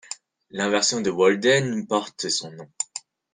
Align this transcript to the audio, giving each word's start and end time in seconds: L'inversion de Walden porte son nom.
L'inversion 0.49 1.01
de 1.01 1.11
Walden 1.11 1.85
porte 1.85 2.27
son 2.29 2.49
nom. 2.49 2.67